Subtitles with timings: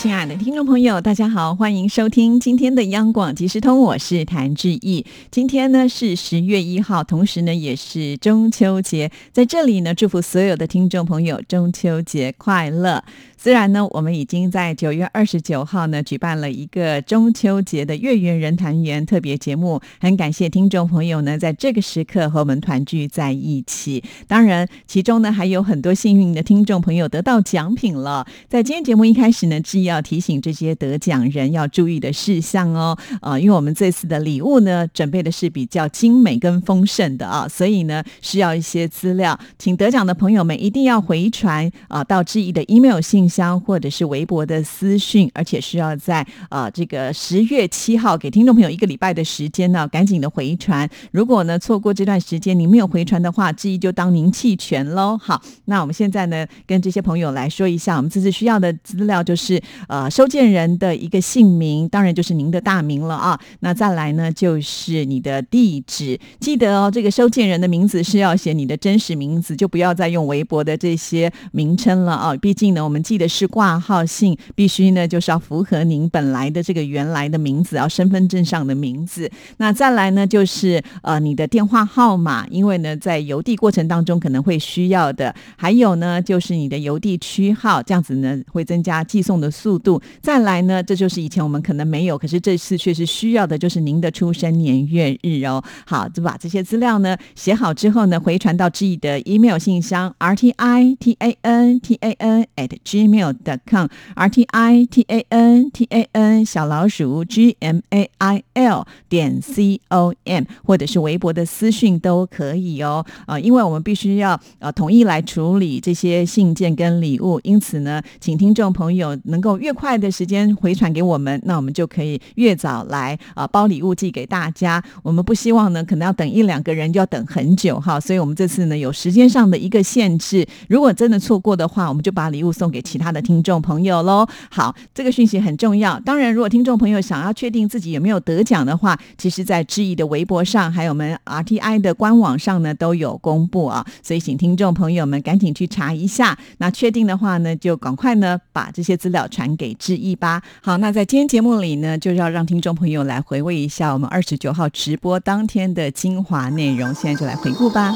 [0.00, 5.04] 亲爱的听众朋友，大家好，欢迎收听今天的央广即时通，我是谭志毅。
[5.28, 13.02] 今天呢是十月一号，同时呢也是中秋节，在这里呢祝福所有的听众朋友中秋节快乐。
[13.40, 24.02] 虽然呢，我们已经在九月二十九号呢举办了一个中秋节的月圆人团圆特别节目，很感谢听众朋友呢在这个时刻和我们团聚在一起。
[24.28, 28.26] 当然，其中呢还有很多幸运的听众朋友得到奖品了。
[28.48, 32.96] 在今天节目一开始呢，志毅要提醒这些得奖人要注意的事项哦。
[33.22, 43.28] 呃，因为我们这次的礼物呢准备的是比较精美跟丰盛的啊，所以呢需要一些资料，请得奖的朋友们一定要回传啊到志毅的 email 信。
[43.28, 50.88] 箱或者是微博的私讯，而且需要在啊这个十月七号给听众朋友一个礼拜的时间呢，赶紧的回传。
[51.12, 55.18] 如果呢错过这段时间，您没有回传的话，之一就当您弃权喽。
[55.18, 63.38] 好，那我们现在呢跟这些朋友来说一下，我们这次需要的资料就是呃收件人的一个姓名，当然就是您的大名了啊。
[63.60, 72.34] 那再来呢就是你的地址，记得哦，这个收件人的名字是要写你的真实名字，就不要再用微博的这些名称了啊。
[72.36, 73.18] 毕竟呢，我们记。
[73.18, 79.28] 的是挂号信，必须呢就是要符合您本来的这个原来的名字，啊身份证上的名字。
[79.56, 85.34] 那再来呢就是呃你的电话号码，因为呢在邮递过程当中可能会需要的。
[85.56, 90.00] 还有呢就是你的邮递区号，这样子呢会增加寄送的速速度。
[90.22, 95.62] 再来呢，这就是以前我们可能没有，可是这次却是需要的，就是您的出生年月日哦。
[95.86, 103.58] 好，就把这些资料呢写好之后呢，回传到志毅的 email 信箱 r t i t a n t a n at g mail dot
[103.70, 108.42] com r t i t a n t a n 小老鼠 g m a i
[108.54, 124.82] l 点 c o m 或者是微博的私讯都可以哦啊，因为我们必须要呃统一来处理这些信件跟礼物，因此呢，请听众朋友能够越快的时间回传给我们，那我们就可以越早来啊包礼物寄给大家。
[125.02, 132.98] 我们不希望呢，可能要等一两个人就要等很久哈，所以我们这次呢有时间上的一个限制，如果真的错过的话，我们就把礼物送给其。
[132.98, 136.00] 他的听众朋友喽，好，这个讯息很重要。
[136.00, 143.86] 当然，如果听众朋友想要确定自己有没有得奖的话，其实，在知意的微博上，还有我们 RTI 的官网上呢，都有公布啊。
[144.02, 146.36] 所以，请听众朋友们赶紧去查一下。
[146.58, 150.42] 那确定的话呢，就赶快呢把这些资料传给致意吧。
[150.62, 156.92] 好，那在今天节目里呢，就要让听众朋友来回味一下我们二十九号直播当天的精华内容。
[156.94, 157.94] 现在就来回顾吧。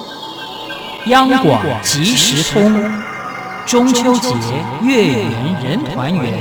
[1.07, 2.73] 央广即时通。
[3.65, 4.29] 中秋节
[4.83, 6.35] 月圆人团圆，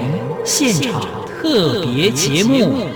[0.44, 2.90] 现场特别节目。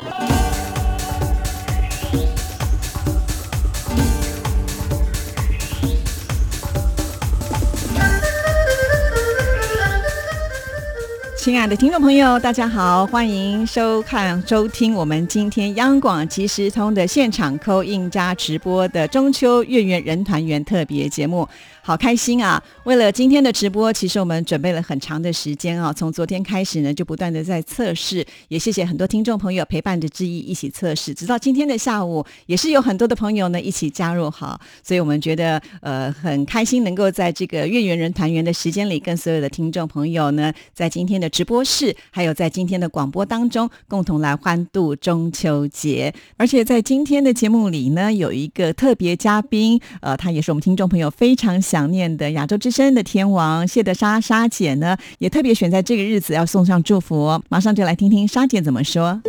[11.46, 21.48] 亲爱的听众朋友，大家好，欢迎收看、收听我们今天央广即时通的现场扣印加直播的中秋月圆人团圆特别节目。
[21.86, 22.60] 好开心啊！
[22.86, 25.94] 为了今天的直播，其实我们准备了很长的时间啊。
[25.94, 46.12] 从昨天开始呢，就不断的在测试，也谢谢很多听众朋友陪伴着志毅一起测试，直到今天的下午，也是有很多的朋友呢一起加入好，所以我们觉得呃很开心，能够在这个月圆人团圆的时间里，跟所有的听众朋友呢，在今天的直播室，还有在今天的广播当中，共同来欢度中秋节。
[46.38, 51.75] 而且在今天的节目里呢，有一个特别嘉宾，呃，他也是我们听众朋友非常喜。
[51.76, 57.38] 想念的亚洲之声的天王谢德莎莎姐呢，也特别选在这个日子要送上祝福。
[57.50, 59.22] 马上就来听听莎姐怎么说。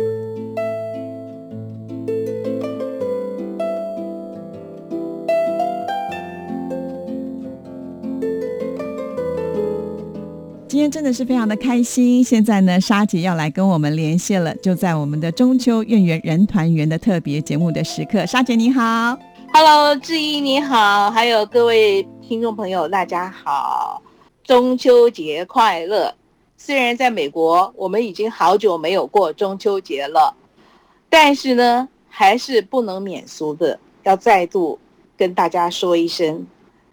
[10.69, 12.23] 今天真的是非常的开心。
[12.23, 18.25] 现在呢，莎姐要来跟我们连线了，就在我们的中秋月圆人团圆的特别节目的时刻。
[18.25, 19.19] 莎姐你好
[19.53, 22.07] ，Hello，志毅你好，还有各位。
[22.27, 24.01] 听众朋友，大家好，
[24.43, 26.13] 中秋节快乐！
[26.57, 30.35] 虽然在美国，我们已经好久没有过中秋节了，
[31.09, 34.77] 但是呢，还是不能免俗的，要再度
[35.15, 36.45] 跟大家说一声：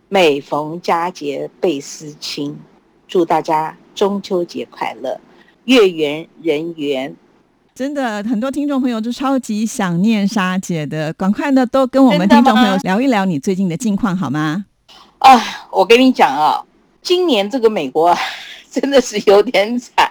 [0.08, 2.56] 每逢佳节倍思亲，
[3.08, 5.19] 祝大家中秋节快乐，
[5.64, 7.16] 月圆人圆。
[7.75, 14.66] 真的，很多听众朋友都超级想念莎姐的，赶快呢都跟我们听众朋友聊一聊你最近的近况好吗？
[15.25, 15.41] 啊，
[15.71, 16.62] 我跟你讲啊，
[17.00, 18.15] 今年这个美国
[18.71, 20.11] 真的是有点惨。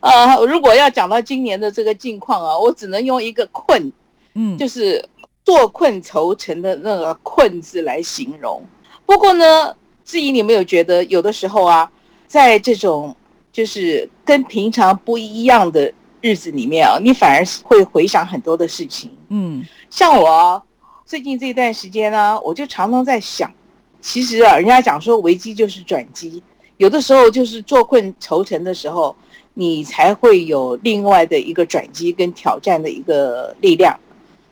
[0.00, 3.92] 呃，如果要讲到今年的这个境况啊，我只能用一个困，
[4.34, 5.08] 嗯，就是
[5.44, 8.60] 坐困愁城的那个困字来形容。
[9.06, 9.72] 不过呢，
[10.04, 11.88] 志怡，你有没有觉得有的时候啊，
[12.26, 13.14] 在这种
[13.52, 19.16] 就是跟平常不一样的日子里面啊，你反而是会回想很多的事情。
[19.28, 20.60] 嗯像我
[21.06, 23.52] 最近这段时间呢，我就常常在想，
[24.00, 26.42] 其实啊，人家讲说危机就是转机，
[26.78, 29.14] 有的时候就是坐困愁城的时候，
[29.54, 33.98] 你才会有另外的一个转机跟挑战的一个力量。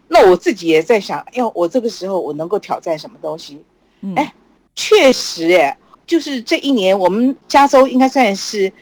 [0.08, 3.62] 那我自己也在想，哎呦，我这个时候我能够挑战什么东西？
[4.00, 4.32] 嗯，哎
[4.74, 8.72] 确实，哎，就是这一年，我们加州应该算是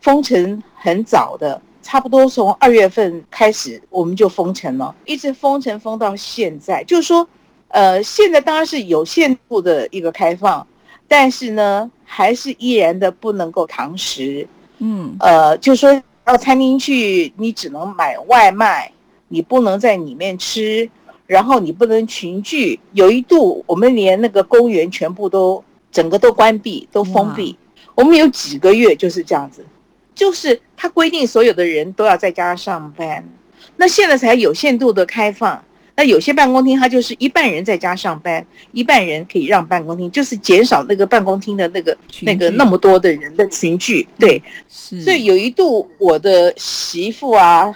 [0.00, 6.82] 封城很早的，差不多从二月份开始我们就封城了，一直封城封到现在。
[6.84, 7.28] 就是说，
[7.74, 10.64] 呃，现在当然是有限度的一个开放，
[11.08, 14.46] 但是呢，还是依然的不能够堂食。
[14.78, 18.92] 嗯呃，就说到餐厅去，你只能买外卖，
[19.26, 20.88] 你不能在里面吃，
[21.26, 22.78] 然后你不能群聚。
[22.92, 27.58] 有一度，我们连那个公园全部都整个都关闭，都封闭。
[27.96, 29.66] 我们有几个月就是这样子，
[30.14, 33.28] 就是他规定所有的人都要在家上班，
[33.76, 35.60] 那现在才有限度的开放。
[35.96, 44.06] 那有些办公厅，它就是一半人在家上班，一半人可以让办公厅，就是减少那个办公厅的那个群那个那么多的人的群聚。
[44.18, 47.72] 对，是，所以有一度，我的媳妇啊、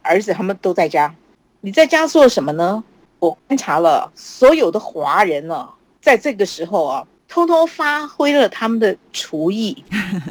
[0.00, 1.14] 儿子他们都在家。
[1.60, 2.82] 你在家做什么呢？
[3.18, 5.68] 我观察了所有的华人呢、
[6.00, 9.84] 在这个时候啊，通通发挥了他们的厨艺。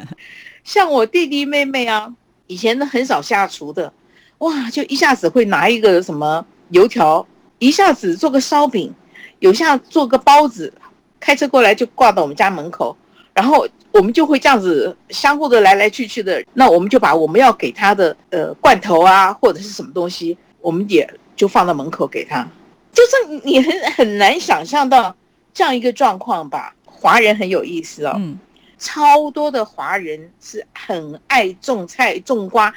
[0.64, 2.12] 像我弟弟妹妹啊，
[2.48, 3.92] 以前都很少下厨的，
[4.38, 7.26] 哇，就一下子会拿一个什么油条，
[7.58, 8.92] 一下子做个烧饼，
[9.38, 10.72] 有下做个包子，
[11.20, 12.96] 开车过来就挂到我们家门口，
[13.34, 22.46] 然后我们就会这样子相互的来来去去的，那我们就把我们要给他的呃罐头啊或者是什么东西，我们也就放到门口给他，
[22.92, 25.14] 就是你很很难想象到
[25.52, 26.74] 这样一个状况吧。
[26.84, 28.38] 华人很有意思哦，嗯
[28.78, 32.72] 超多的华人是很爱种菜种瓜，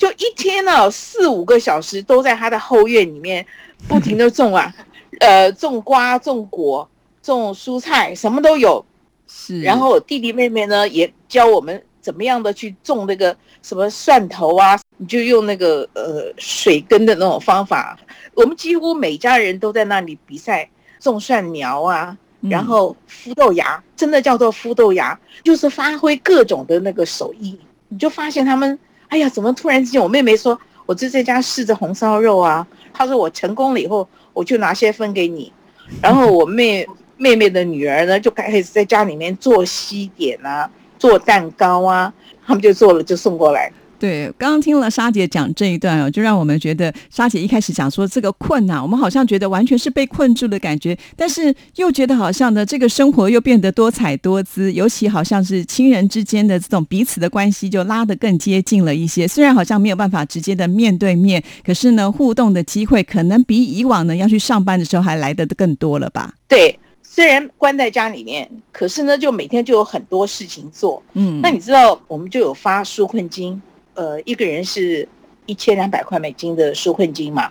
[0.00, 3.44] 就一天呢、四五个小时都在他的后院里面
[3.86, 4.74] 不停的种啊，
[5.20, 6.88] 呃，种瓜、种果、
[7.22, 8.82] 种蔬菜，什么都有。
[9.28, 17.98] 是，然后弟弟妹妹呢也教我们怎么样的去种那个什么蒜头啊，你就用那个呃水根的那种方法。
[18.32, 20.66] 我们几乎每家人都在那里比赛
[20.98, 27.60] 种蒜苗啊，嗯然后孵豆芽，真的叫做孵豆芽，就是发挥各种的那个手艺。
[27.88, 28.78] 你就发现他们，
[29.10, 35.52] 哎呀，怎么突然之间，我妹妹说，我就在家试着红烧肉啊，她说我成功了以后，我就拿些分给你。
[36.00, 36.86] 然后我妹
[37.16, 42.12] 妹妹的女儿呢，就开始在家里面做西点啊，做蛋糕啊，
[42.46, 43.70] 他们就做了就送过来。
[44.00, 59.28] 对，刚刚听了莎姐讲这一段哦，就让我们觉得莎姐一开始讲说这个困难，我们好像觉得完全是被困住的感觉，但是又觉得好像呢，这个生活又变得多彩多姿，尤其好像是亲人之间的这种彼此的关系就拉得更接近了一些。
[59.28, 66.32] 虽然好像没有办法直接的面对面，可是呢，互动的机会可能比以往呢要去上班的时候还来得更多了吧？
[66.48, 71.02] 对，虽然关在家里面，可是呢，就每天就有很多事情做。
[71.12, 73.60] 嗯，那你知道，我们就有发纾困金，
[73.94, 75.08] 呃，一个人是
[75.46, 77.50] 一千两百块美金的纾困金嘛。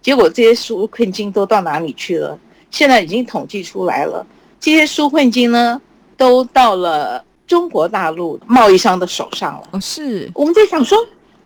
[0.00, 2.38] 结果这些纾困金都到哪里去了？
[2.70, 4.26] 现在已经统计出来了，
[4.60, 5.80] 这些纾困金呢，
[6.16, 9.68] 都到了中国大陆贸易商的手上了。
[9.72, 10.98] 哦是，我们在想说，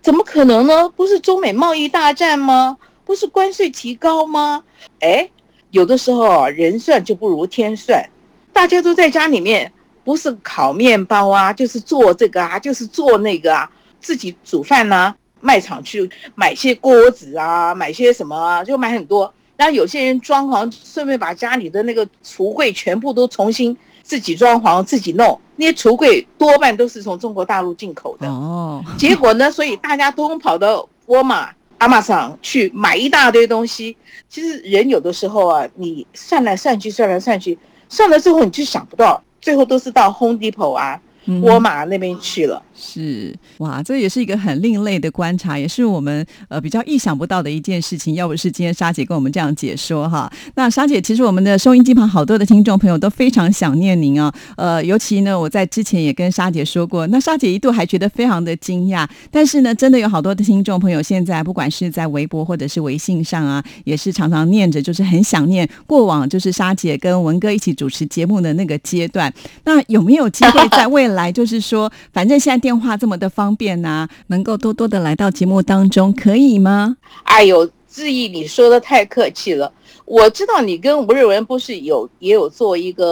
[0.02, 0.88] 怎么可能呢？
[0.90, 2.76] 不是中美贸易大战吗？
[3.04, 4.62] 不是关税提高吗？
[5.00, 5.28] 哎，
[5.70, 8.04] 有的时候啊，人算就不如天算，
[8.52, 9.72] 大家都在家里面，
[10.04, 13.70] 不是烤面包啊，就是做这个啊，就是做那个啊，
[14.02, 19.32] 自己煮饭呐、卖场去买些锅子啊，买些什么啊，就买很多。
[19.56, 25.40] 然后有些人装潢，顺便把家里的那个橱柜全部都重新自己装潢、自己弄。
[25.54, 28.26] 那些橱柜多半都是从中国大陆进口的。
[28.26, 33.96] 哦，结果呢，所以大家都跑到沃尔玛、阿玛上去买一大堆东西。
[34.28, 37.56] 其实人有的时候啊，你算来算去，算来算去，
[37.88, 42.60] 算到最后你就想不到，最后都是到 Home Depot 啊、嗯沃尔玛那边去了。
[42.74, 48.14] 是哇，这也是一个很另类的观察，也是我们呃比较意想不到的一件事情。
[48.14, 54.32] 要不是今天沙姐跟我们这样解说哈，那沙姐其实我们的收音机旁好多的听众朋友都非常想念您啊。
[54.56, 59.08] 呃，尤其呢，我在之前也跟沙姐说过，那沙姐一度还觉得非常的惊讶。
[59.30, 69.32] 但是呢，真的有好多的听众朋友现在不管是在微博或者是微信上啊，也是常常念着，就是很想念过往就是沙姐跟文哥一起主持节目的那个阶段。
[69.64, 76.96] 那有没有机会 在未来，就是说，反正现在电话这么的方便呐，能够多多的来到节目当中，可以吗？
[77.24, 79.72] 哎呦，志毅，你说的太客气了。
[80.04, 83.06] 我知道你跟吴瑞文不是有也有做一个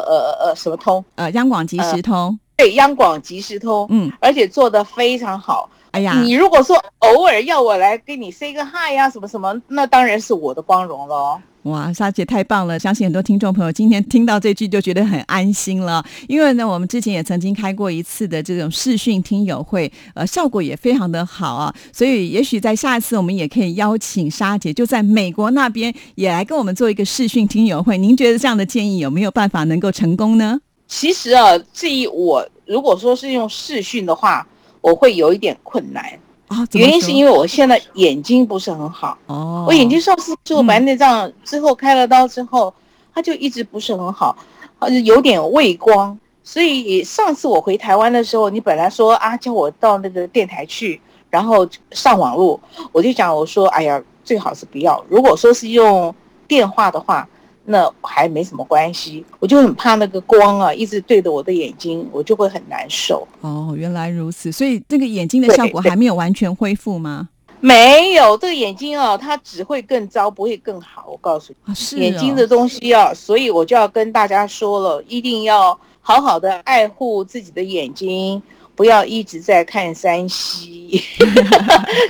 [0.00, 5.70] 呃呃什么通呃央广即时通，对央广即时通，嗯，而且做的非常好。
[5.96, 11.40] 哎呀，你如果说偶尔要我来跟你 say 个 hi 呀什么什么，那当然是我的光荣了。
[11.62, 12.78] 哇，莎姐太棒了！
[12.78, 21.74] 相信很多听众朋友今天听到这句就觉得很安心了，因为呢，我们之前也曾经开过一次的这种视讯听友会，呃，效果也非常的好啊。
[21.94, 27.96] 所以，也许在下一次我们也可以邀请莎姐就在美国那边也来跟我们做一个视讯听友会。
[27.96, 30.60] 您觉得这样的建议有没有办法能够成功呢？
[30.86, 34.46] 其实啊，至于我如果说是用视讯的话，
[34.86, 36.04] 我会有一点困难。
[36.46, 42.72] 啊，原因是因为我现在眼睛不是很好哦，我眼睛上次做白内障之后开了刀之后，
[43.12, 44.36] 它就一直不是很好，
[44.78, 46.16] 呃，有点畏光。
[46.44, 51.00] 所以上次我回台湾的时候，你本来说啊叫我到那个电台去，
[51.30, 52.60] 然后上网络，
[52.92, 55.04] 我就讲我说哎呀，最好是不要。
[55.08, 56.14] 如果说是用
[56.46, 57.28] 电话的话。
[57.68, 63.26] 那还没什么关系，我就很怕那个光啊，一直对着我的眼睛，我就会很难受。
[63.40, 67.28] 哦，原来如此，所以这个眼睛的效果还没有完全恢复吗？
[67.58, 71.06] 没有，这个眼睛啊，它只会更糟，不会更好。
[71.08, 78.40] 我告诉你，是眼睛的东西啊，所以我就要跟大家说了，一定要好好的爱护自己的眼睛，
[78.76, 81.02] 不要一直在看山西，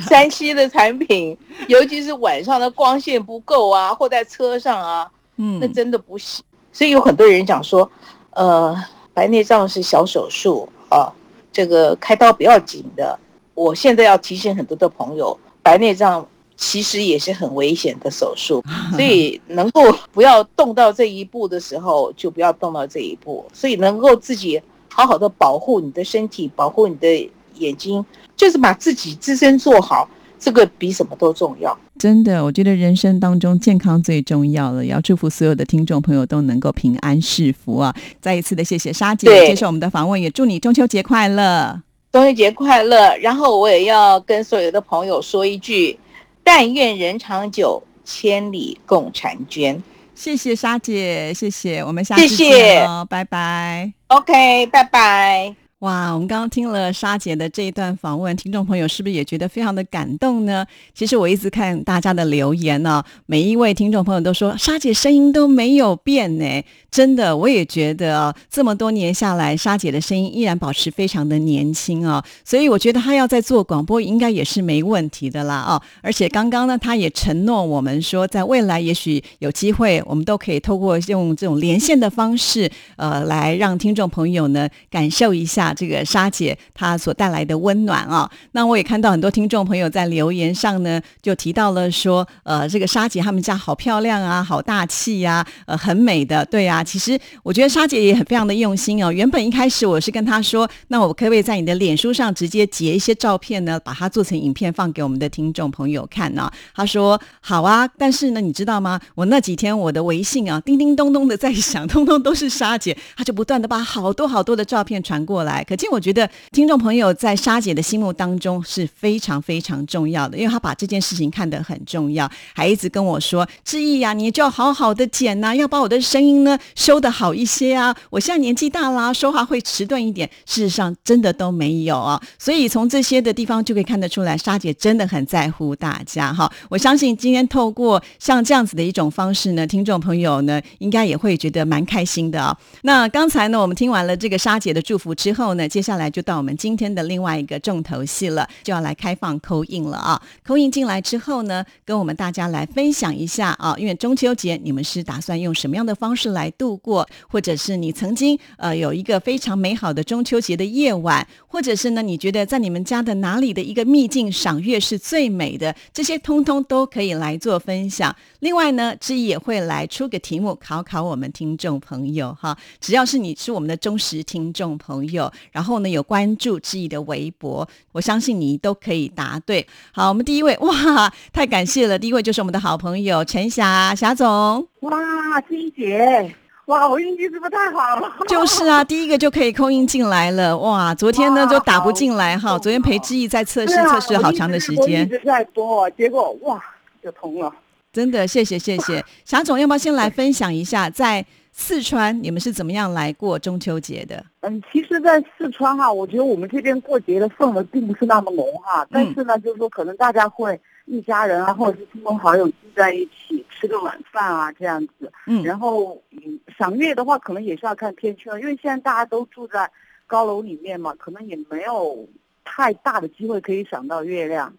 [0.06, 1.34] 山西的产品，
[1.68, 5.10] 尤其是晚上的光线不够啊，或在车上啊。
[5.36, 7.90] 嗯，那真的不行，所以有很多人讲说，
[8.30, 8.76] 呃，
[9.12, 11.12] 白内障是小手术啊，
[11.52, 13.18] 这个开刀不要紧的。
[13.54, 16.26] 我现在要提醒很多的朋友，白内障
[16.56, 18.62] 其实也是很危险的手术，
[18.92, 23.44] 所以能够不要动到这一步的时候，就不要动到这一步。
[23.52, 28.04] 所以能够自己好好的保护你的身体，保护你的眼睛，
[28.36, 30.08] 就是把自己自身做好。
[30.46, 34.84] 这个比什么都重要，真的，我觉得人生当中健康最重要了。
[34.84, 37.92] 也要祝福所有的听众朋友都能够平安是福啊！
[38.20, 43.16] 再一次的谢谢沙姐接受我们的访问，也祝你中秋节快乐，中秋节快乐。
[43.16, 45.98] 然后我也要跟所有的朋友说一句：
[46.44, 49.82] 但愿人长久，千里共婵娟。
[50.14, 53.92] 谢谢沙姐，谢谢，我们下次见哦，拜拜。
[54.06, 55.65] OK，拜拜。
[55.80, 60.66] 哇，我们刚刚听了沙姐的这一段访问，听众朋友是不是也觉得非常的感动呢？
[60.94, 66.64] 其实我一直看大家的留言呢，每一位听众朋友都说沙姐声音都没有变呢。
[66.96, 72.24] 真的，我也觉得这么多年下来，沙姐的声音依然保持非常的年轻啊。
[72.42, 75.82] 所以我觉得她要在做广播，应该也是没问题的啦哦。
[76.00, 85.74] 而且刚刚呢，她也承诺我们说，在未来也许有机会，我们都可以透过用这种连线的方式，呃，来让听众朋友呢感受一下。
[85.74, 96.82] 这个沙姐她所带来的温暖啊，那我也看到很多听众朋友在留言上呢，就提到了说，呃，这个沙姐他们家好漂亮啊，好大气呀，呃，很美的，对啊。
[96.86, 99.12] 其实我觉得沙姐也很非常的用心哦。
[99.12, 106.50] 原本一开始我是跟她说，那我可不可以在你的脸书上直接截一些照片呢，把它做成影片放给我们的听众朋友看呢？
[106.74, 109.00] 她说好啊，但是呢，你知道吗？
[109.16, 115.64] 我那几天我的微信啊，叮叮咚咚的在响，通通都是沙姐，她就不断的把好多好多的照片传过来。
[115.64, 130.28] 可见，我觉得听众朋友在沙姐的心目当中是非常非常重要的，因为她把这件事情看得很重要，还一直跟我说：“志毅呀，你就要好好的剪呐，要把我的声音呢收的好一些啊。”我现在年纪大啦，说话会迟钝一点。
[130.44, 132.20] 事实上，真的都没有啊。
[132.38, 136.52] 所以从这些的地方就可以看得出来，沙姐真的很在乎大家哈。
[136.68, 142.56] 我相信今天透过像这样子的一种方式呢，听众朋友呢应该也会觉得蛮开心的啊。
[142.82, 145.36] 那刚才呢，我们听完了这个沙姐的祝福之。
[145.36, 150.18] 后呢，接下来就到我们今天的另外一个重头戏了，就要来开放扣印了啊！
[150.42, 168.14] 扣印进来之后呢，跟我们大家来分享一下啊，因为中秋节你们是打算用什么样的方式来度过，或者是你曾经呃有一个非常美好的中秋节的夜晚，或者是呢你觉得在你们家的哪里的一个秘境赏月是最美的，这些通通都可以来做分享。
[168.40, 179.66] 另外呢，志毅也会来出个题目考考我们听众朋友哈，只要是你是我们的忠实听众朋友，然后呢有关注志毅的微博，我相信你都可以答对。
[179.92, 184.66] 好，我们第一位哇，太感谢了，第一位就是我们的好朋友陈霞霞总。
[184.80, 186.34] 哇，金姐，
[186.66, 188.12] 哇，我运气是不是太好了？
[188.28, 190.92] 就是啊，第一个就可以扣音进来了，哇！
[190.94, 196.60] 昨天呢就打不进来哈，昨天裴志毅在测试啊测试好长的时间我一，直在播，结果哇
[197.02, 197.52] 就通了。
[197.92, 199.02] 真的谢谢谢谢。
[199.24, 204.22] 霞总，要不要先来分享一下在四川你们是怎么样来过中秋节的？
[204.40, 215.12] 嗯，其实，在四川哈，我觉得我们这边过节的氛围并不是那么浓哈，但是呢，就是说可能大家会一家人啊，或者是亲朋好友聚在一起吃个晚饭啊这样子。
[215.26, 219.70] 嗯，然后，嗯，赏月的话，可能也是要看天气了，因为现在大家都住在
[220.06, 222.08] 高楼里面嘛，可能也没有
[222.44, 224.54] 太大的机会可以赏到月亮。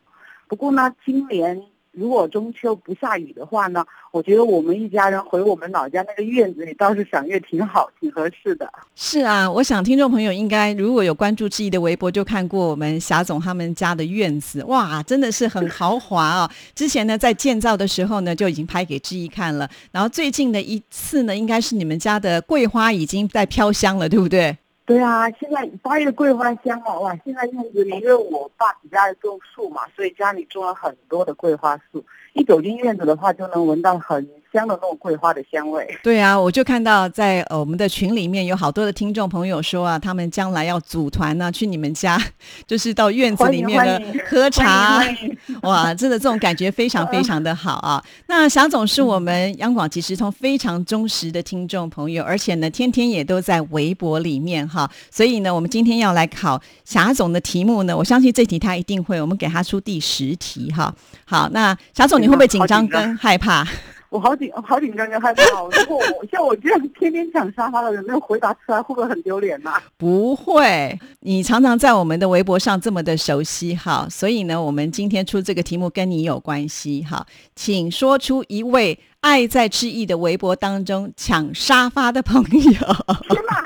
[0.48, 1.62] 不过呢，今年
[1.98, 8.72] 如果中秋不下雨的话呢，我觉得我们一家人回我们老家那个院子里，倒是赏月挺好，挺合适的。
[8.96, 16.50] 是啊，我想听众朋友应该如果有关注志毅的微博，就看过我们霞总他们家的院子，哇，真的是很豪华哦。
[16.76, 19.68] 之前呢，在建造的时候呢，就已经拍给志毅看了。
[19.92, 24.56] 然后最近的一次呢，应该是你们家的桂花已经在飘香了，对不对？
[24.88, 27.14] 对啊，现在八月桂花香哦，哇！
[27.26, 32.06] 现在院子里，因为我爸几家人种树嘛，所以家里种了很多的桂花树。
[32.32, 34.26] 一走进院子的话，就能闻到很
[34.58, 35.88] 香的那种桂花的香味。
[36.02, 42.20] 对啊，我就看到在呃我们的群里面有好多的听众朋友说啊，他们将来要组团呢、去你们家，
[42.66, 45.04] 就是到院子里面呢喝茶。
[45.62, 48.04] 哇，真的这种感觉非常非常的好啊！
[48.28, 54.90] 那霞总是我们央广即时通非常忠实的听众朋友，而且呢，天天也都在微博里面哈。
[55.12, 60.94] 所以呢，我们今天要来考霞总的题目呢，我相信这题他一定会，我们给他出第十题哈。
[61.26, 63.68] 好，那霞总你会不会紧张跟害怕？
[64.10, 65.70] 我好紧，好紧张跟害怕哦。
[65.72, 83.66] 如果我像我这样天天抢沙发的人，那回答出来会不会很丢脸呐、不会，你常常在我们的微博上这么的熟悉哈，所以呢，我们今天出这个题目跟你有关系哈，请说出一位爱在志毅的微博当中抢沙发的朋友，天哪，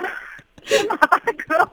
[0.65, 1.69] 天哪，大哥！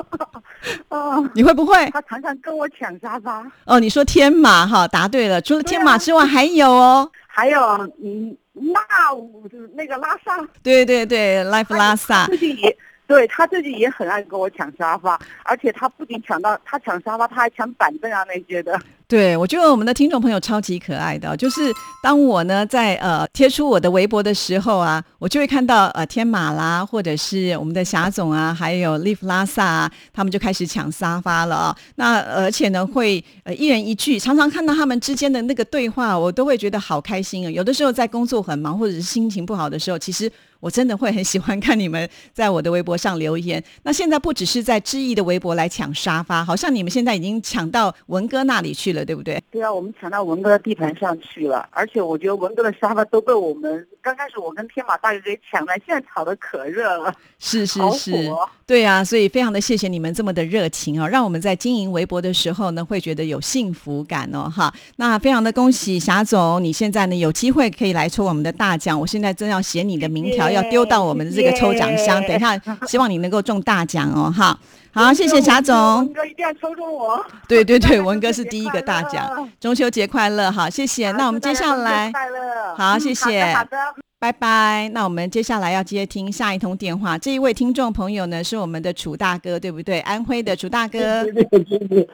[0.89, 1.89] 啊，你会不会？
[1.91, 3.51] 他常常跟我抢沙发。
[3.65, 7.61] 哦，你说天马哈，答对了，除了天马之外还有哦，还有，
[8.03, 18.81] 嗯，那我就是那个拉萨，对对对，Life 拉萨自己也对他自己也很爱跟我抢沙发，而且他不仅抢到他抢沙发，他还抢板凳啊那些的。
[19.09, 37.51] 对，我觉得我们的听众朋友超级可爱的，就是当我呢在呃贴出我的微博的时候啊，我就会看到呃天马啦，或者是我们的霞总啊，还有 Live 拉萨啊，他们就开始抢沙发了啊、那而且呢会呃一人一句，常常看到他们之间的那个对话，我都会觉得好开心啊。
[37.51, 40.31] 有的时候在工作很忙或者是心情不好的时候，其实。
[40.61, 43.63] 我真的会很喜欢看你们在我的微博上留言。
[43.85, 49.43] 那现在不只是在知意的微博来抢沙发，好像你们现在已经抢到文哥那里去了，对不对？
[49.51, 58.31] 对啊，我们抢到文哥的地盘上去了，而且我觉得文哥的沙发都被我们刚开始我跟天马大哥给抢了，现在炒得可热了，是是是，
[58.67, 64.73] 对啊，所以非常的谢谢你们这么的热情哦，让我们在经营微博的时候呢，会觉得有幸福感哦，哈。
[64.97, 74.59] 那非常的恭喜霞总，你现在呢有机会可以来抽我们的大奖，我现在正要写你的名条，要丢到我们的这个抽奖箱，等一下希望你能够中大奖哦，哈。
[74.93, 76.13] 好，谢谢霞总文。
[76.13, 77.25] 哥一定要抽中我。
[77.47, 81.13] 对对对，文哥是第一个大奖，中秋节快乐，好，谢谢。
[81.13, 82.11] 那我们接下来。
[82.11, 83.77] 快乐，好嗯谢谢好的
[84.21, 84.91] 拜拜。
[84.93, 87.17] 那我们接下来要接听下一通电话。
[87.17, 90.01] 这一位听众朋友呢，是我们的楚大哥，对不对？
[90.01, 91.25] 安徽的 楚大哥，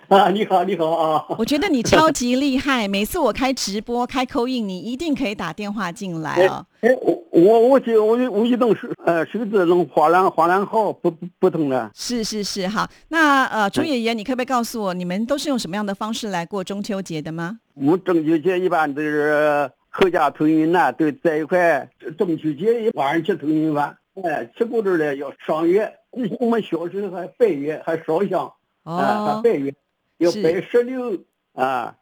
[0.08, 1.24] 啊，你好，你好啊！
[1.38, 2.86] 我觉得你超级厉害。
[2.86, 6.66] 每次我开直播、开口音，你一定可以打电话进来哦。
[6.82, 11.90] 哎，我我我就我无意中是呃是这种华南华南号不不不同的。
[11.94, 12.86] 是是是，好。
[13.08, 17.60] 那呃，楚爷爷，你可不可以告诉我，你们都是用什么样的方式来过中秋节的吗？
[17.72, 21.88] 我们中秋节一般都是合家团圆呐，都在一块。
[22.18, 25.94] 中秋节晚上吃团圆饭，哎，吃过头了要赏月。
[26.40, 28.52] 我们小时候还拜月，还烧香
[28.82, 29.72] 啊，拜月，
[30.18, 31.96] 要是拜石榴啊，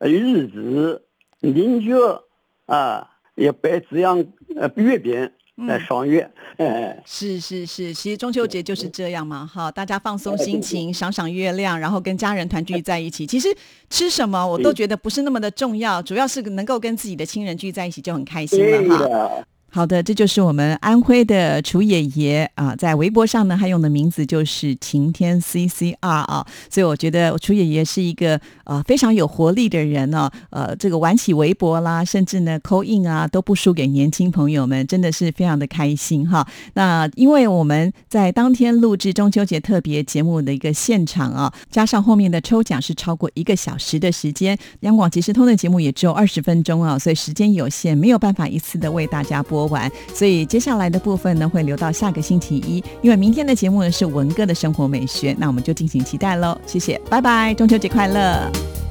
[0.00, 1.06] 玉子、
[1.40, 2.22] 菱角
[2.66, 5.32] 啊，要拜这样呃月饼
[5.66, 6.96] 来嗯，赏月，嗯。
[7.04, 13.26] 是是是，其实中秋节就是这样嘛，哈，大家放松心情，赏赏月亮，然后跟家人团聚在一起。
[13.26, 13.48] 其实
[13.90, 19.44] 吃什么我都觉得不是那么的重要，主要是能够跟自己的亲人聚在一起就很开心了哈。
[19.70, 36.48] 好的，这就是我们安徽的楚爷爷啊，在微博上呢，他用的名字就是晴天 CCR 啊，所以我觉得楚爷爷是一个呃非常有活力的人呢，呃，这个玩起微博啦，甚至呢扣印啊，都不输给年轻朋友们，真的是非常的开心哈。
[36.72, 49.57] 那因为我们在当天录制中秋节特别节目的一个现场啊，加上后面的抽奖是超过一个小时的时间，央广即时通的节目也只有二十分钟啊，所以时间有限，没有办法一次的为大家播。
[49.58, 56.56] 播完，所以接下来的部分呢会留到下个星期一，因为明天的节目呢是文哥的生活美学，那我们就敬请期待喽。
[56.64, 58.87] 谢谢，拜拜，中秋节快乐。